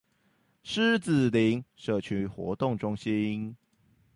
[0.63, 3.55] 獅子林社區活動中心